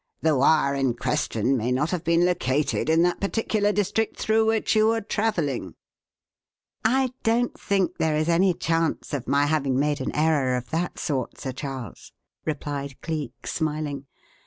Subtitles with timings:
[0.23, 4.75] The wire in question may not have been located in that particular district through which
[4.75, 5.75] you were travelling."
[6.83, 10.97] "I don't think there is any chance of my having made an error of that
[10.97, 12.13] sort, Sir Charles,"
[12.45, 14.07] replied Cleek, smiling.